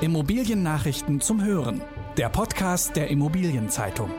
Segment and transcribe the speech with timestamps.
[0.00, 1.80] Immobiliennachrichten zum Hören.
[2.16, 4.10] Der Podcast der Immobilienzeitung.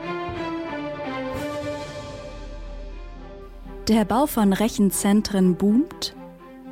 [3.90, 6.16] Der Bau von Rechenzentren boomt.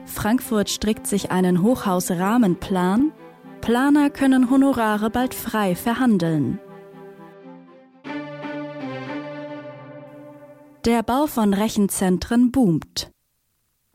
[0.05, 3.12] Frankfurt strickt sich einen Hochhausrahmenplan.
[3.60, 6.60] Planer können Honorare bald frei verhandeln.
[10.85, 13.13] Der Bau von Rechenzentren boomt.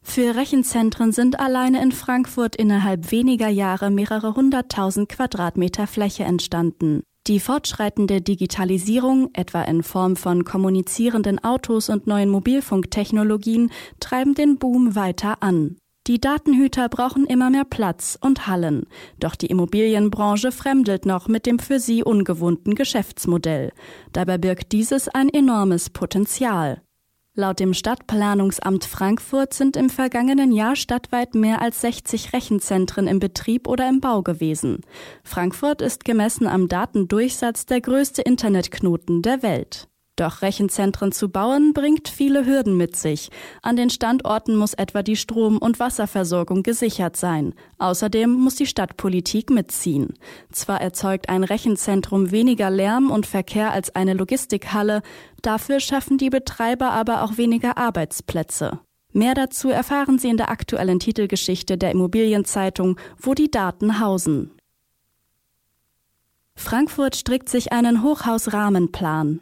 [0.02, 7.02] Für Rechenzentren sind alleine in Frankfurt innerhalb weniger Jahre mehrere hunderttausend Quadratmeter Fläche entstanden.
[7.26, 13.70] Die fortschreitende Digitalisierung, etwa in Form von kommunizierenden Autos und neuen Mobilfunktechnologien,
[14.00, 15.76] treiben den Boom weiter an.
[16.06, 18.86] Die Datenhüter brauchen immer mehr Platz und Hallen.
[19.20, 23.72] Doch die Immobilienbranche fremdelt noch mit dem für sie ungewohnten Geschäftsmodell.
[24.14, 26.80] Dabei birgt dieses ein enormes Potenzial.
[27.38, 33.68] Laut dem Stadtplanungsamt Frankfurt sind im vergangenen Jahr stadtweit mehr als 60 Rechenzentren im Betrieb
[33.68, 34.80] oder im Bau gewesen.
[35.22, 39.87] Frankfurt ist gemessen am Datendurchsatz der größte Internetknoten der Welt.
[40.18, 43.30] Doch Rechenzentren zu bauen bringt viele Hürden mit sich.
[43.62, 47.54] An den Standorten muss etwa die Strom- und Wasserversorgung gesichert sein.
[47.78, 50.14] Außerdem muss die Stadtpolitik mitziehen.
[50.50, 55.02] Zwar erzeugt ein Rechenzentrum weniger Lärm und Verkehr als eine Logistikhalle,
[55.42, 58.80] dafür schaffen die Betreiber aber auch weniger Arbeitsplätze.
[59.12, 64.50] Mehr dazu erfahren Sie in der aktuellen Titelgeschichte der Immobilienzeitung, wo die Daten hausen.
[66.56, 69.40] Frankfurt strickt sich einen Hochhausrahmenplan.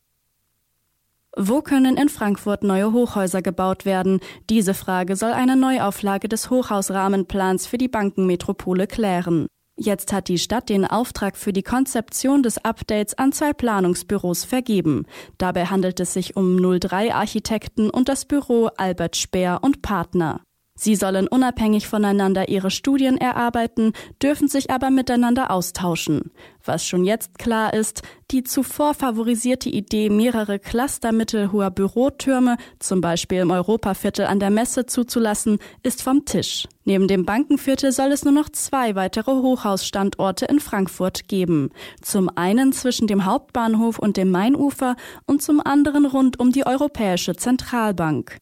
[1.39, 4.21] Wo können in Frankfurt neue Hochhäuser gebaut werden?
[4.49, 9.47] Diese Frage soll eine Neuauflage des Hochhausrahmenplans für die Bankenmetropole klären.
[9.79, 15.05] Jetzt hat die Stadt den Auftrag für die Konzeption des Updates an zwei Planungsbüros vergeben.
[15.37, 20.41] Dabei handelt es sich um 03 Architekten und das Büro Albert Speer und Partner.
[20.77, 26.31] Sie sollen unabhängig voneinander ihre Studien erarbeiten, dürfen sich aber miteinander austauschen.
[26.65, 33.39] Was schon jetzt klar ist, die zuvor favorisierte Idee, mehrere Cluster mittelhoher Bürotürme, zum Beispiel
[33.39, 36.69] im Europaviertel an der Messe zuzulassen, ist vom Tisch.
[36.85, 41.71] Neben dem Bankenviertel soll es nur noch zwei weitere Hochhausstandorte in Frankfurt geben.
[42.03, 47.35] Zum einen zwischen dem Hauptbahnhof und dem Mainufer und zum anderen rund um die Europäische
[47.35, 48.39] Zentralbank.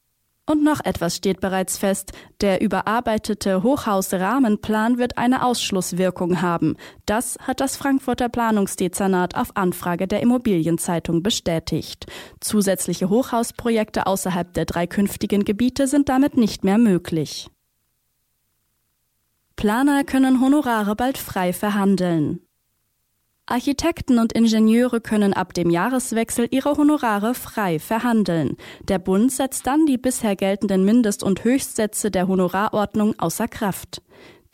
[0.47, 2.13] Und noch etwas steht bereits fest.
[2.43, 6.77] Der überarbeitete Hochhausrahmenplan wird eine Ausschlusswirkung haben.
[7.07, 12.07] Das hat das Frankfurter Planungsdezernat auf Anfrage der Immobilienzeitung bestätigt.
[12.41, 17.49] Zusätzliche Hochhausprojekte außerhalb der drei künftigen Gebiete sind damit nicht mehr möglich.
[19.57, 22.44] Planer können Honorare bald frei verhandeln.
[23.47, 28.57] Architekten und Ingenieure können ab dem Jahreswechsel ihre Honorare frei verhandeln.
[28.89, 34.01] Der Bund setzt dann die bisher geltenden Mindest- und Höchstsätze der Honorarordnung außer Kraft.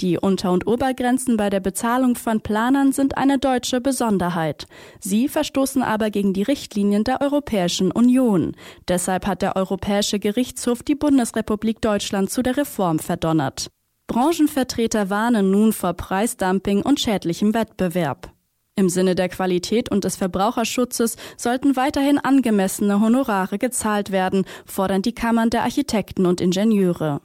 [0.01, 4.67] Die Unter- und Obergrenzen bei der Bezahlung von Planern sind eine deutsche Besonderheit.
[4.99, 8.57] Sie verstoßen aber gegen die Richtlinien der Europäischen Union.
[8.89, 13.71] Deshalb hat der Europäische Gerichtshof die Bundesrepublik Deutschland zu der Reform verdonnert.
[14.09, 18.33] Branchenvertreter warnen nun vor Preisdumping und schädlichem Wettbewerb.
[18.81, 25.13] Im Sinne der Qualität und des Verbraucherschutzes sollten weiterhin angemessene Honorare gezahlt werden, fordern die
[25.13, 27.21] Kammern der Architekten und Ingenieure.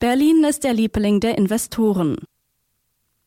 [0.00, 2.16] Berlin ist der Liebling der Investoren.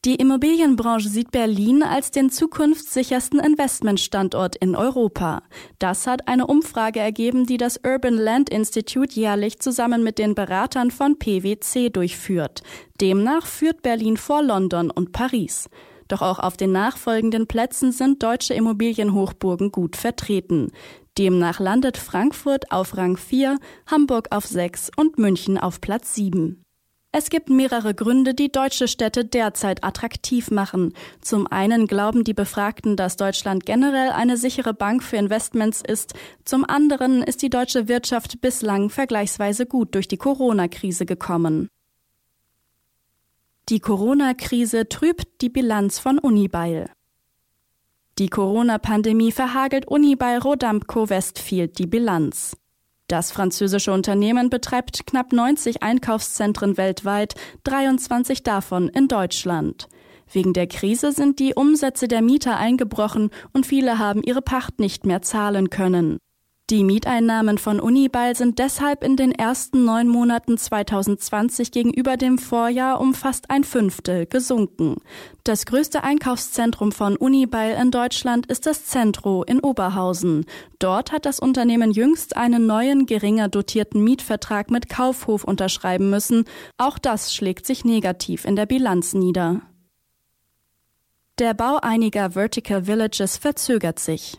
[0.03, 5.43] Die Immobilienbranche sieht Berlin als den zukunftssichersten Investmentstandort in Europa.
[5.77, 10.91] Das hat eine Umfrage ergeben, die das Urban Land Institute jährlich zusammen mit den Beratern
[10.91, 12.63] von PwC durchführt.
[12.99, 15.69] Demnach führt Berlin vor London und Paris.
[16.09, 20.71] Doch auch auf den nachfolgenden Plätzen sind deutsche Immobilienhochburgen gut vertreten.
[21.17, 26.63] Demnach landet Frankfurt auf Rang 4, Hamburg auf 6 und München auf Platz 7.
[27.11, 30.93] Es gibt mehrere Gründe, die deutsche Städte derzeit attraktiv machen.
[31.21, 36.13] Zum einen glauben die Befragten, dass Deutschland generell eine sichere Bank für Investments ist.
[36.45, 41.67] Zum anderen ist die deutsche Wirtschaft bislang vergleichsweise gut durch die Corona-Krise gekommen.
[43.69, 46.89] Die Corona-Krise trübt die Bilanz von Unibail.
[48.17, 52.57] Die Corona-Pandemie verhagelt Unibail Rodamco Westfield die Bilanz.
[53.05, 59.87] Das französische Unternehmen betreibt knapp 90 Einkaufszentren weltweit, 23 davon in Deutschland.
[60.31, 65.05] Wegen der Krise sind die Umsätze der Mieter eingebrochen und viele haben ihre Pacht nicht
[65.05, 66.17] mehr zahlen können.
[66.69, 73.01] Die Mieteinnahmen von Unibail sind deshalb in den ersten neun Monaten 2020 gegenüber dem Vorjahr
[73.01, 74.97] um fast ein Fünftel gesunken.
[75.43, 80.45] Das größte Einkaufszentrum von Unibail in Deutschland ist das Centro in Oberhausen.
[80.77, 86.45] Dort hat das Unternehmen jüngst einen neuen, geringer dotierten Mietvertrag mit Kaufhof unterschreiben müssen.
[86.77, 89.61] Auch das schlägt sich negativ in der Bilanz nieder.
[91.39, 94.37] Der Bau einiger Vertical Villages verzögert sich.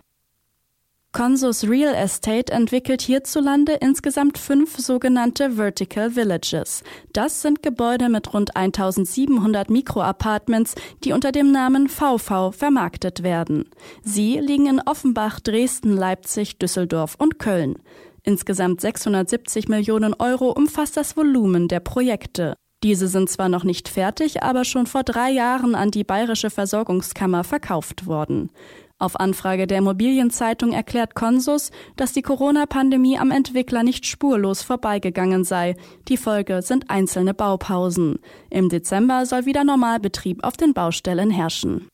[1.13, 6.85] Consus Real Estate entwickelt hierzulande insgesamt fünf sogenannte Vertical Villages.
[7.13, 13.69] Das sind Gebäude mit rund 1700 Mikroapartments, die unter dem Namen VV vermarktet werden.
[14.05, 17.79] Sie liegen in Offenbach, Dresden, Leipzig, Düsseldorf und Köln.
[18.23, 22.55] Insgesamt 670 Millionen Euro umfasst das Volumen der Projekte.
[22.85, 27.43] Diese sind zwar noch nicht fertig, aber schon vor drei Jahren an die Bayerische Versorgungskammer
[27.43, 28.51] verkauft worden.
[29.01, 35.75] Auf Anfrage der Immobilienzeitung erklärt Consus, dass die Corona-Pandemie am Entwickler nicht spurlos vorbeigegangen sei.
[36.09, 38.19] Die Folge sind einzelne Baupausen.
[38.51, 41.89] Im Dezember soll wieder Normalbetrieb auf den Baustellen herrschen.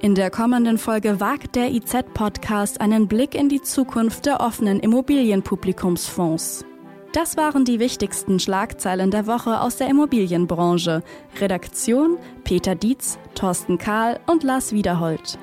[0.00, 6.64] In der kommenden Folge wagt der IZ-Podcast einen Blick in die Zukunft der offenen Immobilienpublikumsfonds.
[7.14, 11.04] Das waren die wichtigsten Schlagzeilen der Woche aus der Immobilienbranche.
[11.40, 15.38] Redaktion Peter Dietz, Thorsten Kahl und Lars Wiederhold.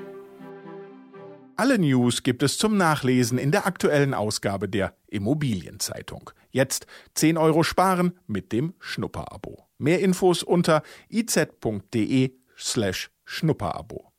[1.56, 6.32] Alle News gibt es zum Nachlesen in der aktuellen Ausgabe der Immobilienzeitung.
[6.50, 9.70] Jetzt 10 Euro sparen mit dem Schnupperabo.
[9.78, 14.11] Mehr Infos unter iz.de slash Schnupperabo.